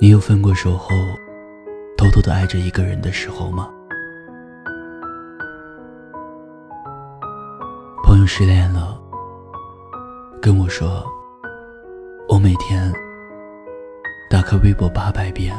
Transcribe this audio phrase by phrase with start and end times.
[0.00, 0.94] 你有分过手后，
[1.96, 3.68] 偷偷的爱着一个人的时候吗？
[8.04, 8.96] 朋友失恋了，
[10.40, 11.04] 跟我说，
[12.28, 12.92] 我每天
[14.30, 15.52] 打开微博八百遍，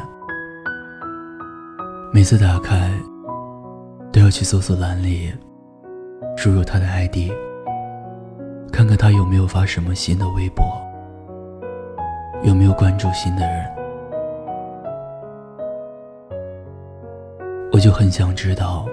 [2.10, 2.90] 每次打开
[4.10, 5.30] 都要去搜索栏里
[6.38, 7.30] 输入他的 ID，
[8.72, 10.64] 看看他有没有发什么新的微博，
[12.42, 13.79] 有没有关注新的人。
[17.80, 18.84] 我就很想知道，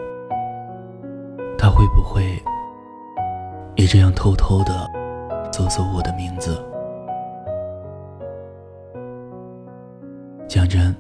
[1.57, 2.41] 他会不会
[3.75, 4.89] 也这样偷偷的
[5.51, 6.57] 搜索我的名字？
[10.47, 10.95] 讲真，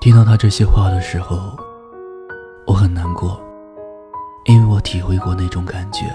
[0.00, 1.36] 听到他这些话的时候，
[2.66, 3.38] 我很难过，
[4.46, 6.06] 因为我体会过那种感觉，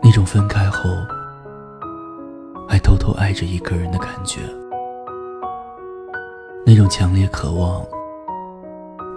[0.00, 0.88] 那种分开后
[2.68, 4.38] 还偷偷爱着一个人的感觉，
[6.64, 7.84] 那种强烈渴望。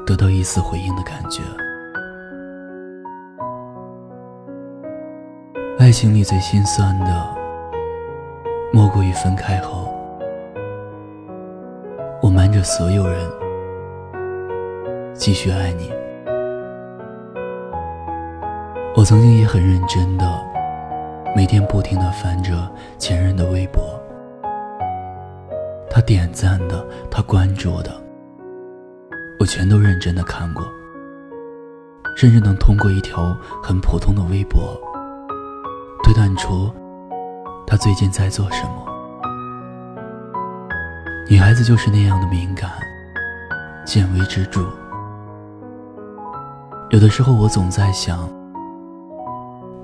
[0.06, 1.42] 得到一丝回应的感觉。
[5.80, 7.36] 爱情里最心酸的，
[8.72, 9.94] 莫过于分开后，
[12.22, 13.18] 我瞒着所有人
[15.14, 15.92] 继续爱你。
[18.96, 20.26] 我曾经也很认真的，
[21.36, 22.54] 每天不停的翻着
[22.98, 23.84] 前任的微博，
[25.90, 28.05] 他点赞的，他关注的。
[29.46, 30.66] 我全都认真的看过，
[32.18, 34.76] 甚至能通过一条很普通的微博
[36.04, 36.74] 推断出
[37.68, 38.88] 他最近在做什么。
[41.30, 42.72] 女孩子就是那样的敏感，
[43.86, 44.66] 见微知著。
[46.90, 48.28] 有的时候我总在想，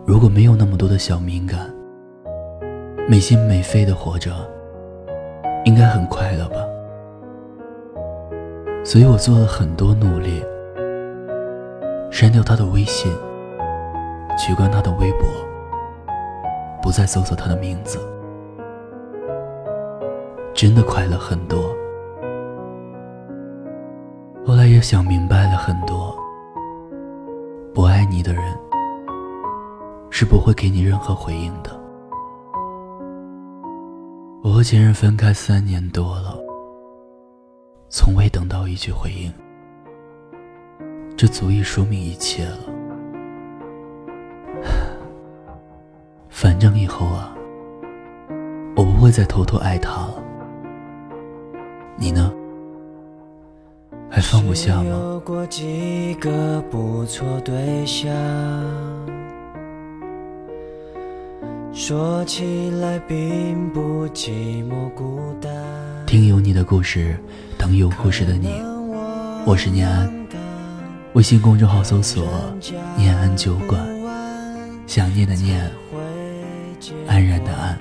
[0.07, 1.71] 如果没有那么多的小敏感，
[3.07, 4.31] 没心没肺的活着，
[5.65, 6.55] 应该很快乐吧。
[8.83, 10.43] 所以我做了很多努力，
[12.11, 13.11] 删掉他的微信，
[14.37, 15.27] 取关他的微博，
[16.81, 17.99] 不再搜索他的名字，
[20.53, 21.59] 真的快乐很多。
[24.45, 26.17] 后来也想明白了很多，
[27.75, 28.43] 不爱你的人
[30.09, 31.69] 是不会给你任何回应的。
[34.43, 36.40] 我和前任分开三年多了。
[37.93, 39.29] 从未等到一句回应，
[41.17, 42.57] 这足以说明一切了。
[46.29, 47.35] 反正以后啊，
[48.77, 50.23] 我不会再偷偷爱他了。
[51.97, 52.33] 你呢？
[54.09, 55.21] 还放不下吗？
[61.83, 64.29] 说起来并不寂
[64.69, 65.51] 寞孤单。
[66.05, 67.17] 听有你的故事，
[67.57, 68.49] 等有故事的你。
[69.47, 70.27] 我是念安，
[71.13, 72.23] 微信公众号搜索
[72.95, 73.83] “念安酒馆”，
[74.85, 75.71] 想念的念，
[77.07, 77.75] 安然的安。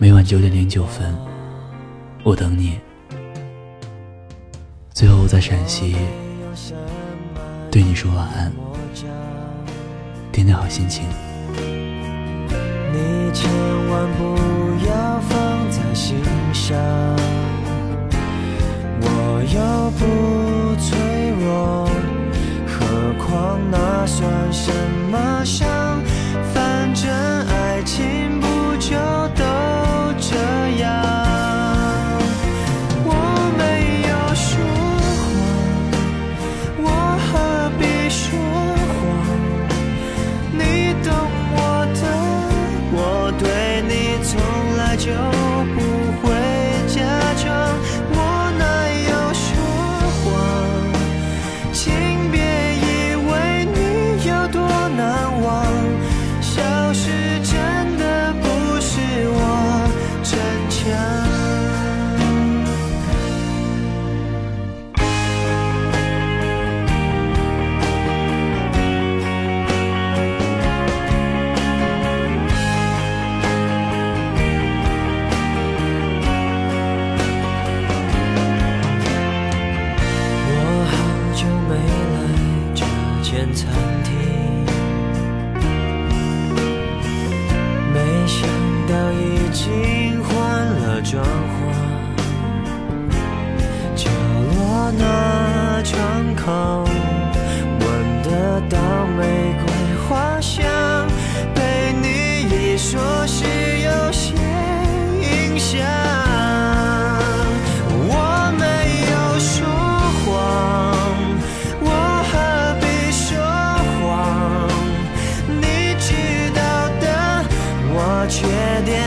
[0.00, 1.16] 每晚九点零九分，
[2.24, 2.76] 我等你。
[4.92, 5.94] 最后在陕西
[7.70, 8.52] 对你说晚安，
[10.32, 11.04] 天天好心情。
[12.92, 13.50] 你千
[13.88, 14.36] 万不
[14.86, 16.18] 要放在心
[16.52, 16.76] 上，
[19.00, 20.00] 我又不
[20.80, 21.88] 脆弱，
[22.66, 22.76] 何
[23.24, 24.72] 况那算什
[25.10, 25.79] 么伤？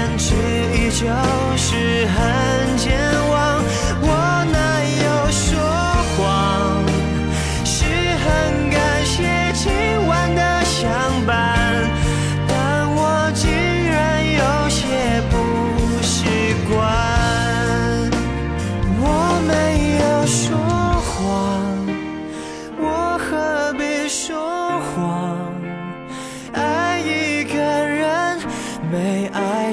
[0.03, 0.35] 人却
[0.75, 1.07] 依旧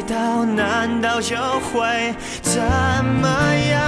[0.02, 1.36] 到，难道就
[1.72, 3.28] 会怎么
[3.70, 3.79] 样？